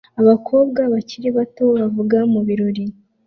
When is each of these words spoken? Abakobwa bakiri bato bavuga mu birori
Abakobwa 0.21 0.81
bakiri 0.93 1.27
bato 1.37 1.65
bavuga 1.79 2.17
mu 2.33 2.41
birori 2.47 2.83